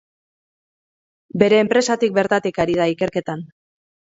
Bere 1.43 1.59
enpresatik 1.65 2.17
bertatik 2.17 2.59
ari 2.65 2.79
da 2.81 2.89
ikerketan. 2.97 3.47